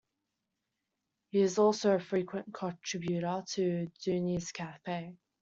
He 1.29 1.41
is 1.41 1.59
also 1.59 1.93
a 1.93 1.99
frequent 1.99 2.55
contributor 2.55 3.43
to 3.49 3.91
"Dooney's 4.03 4.51
Cafe". 4.51 5.15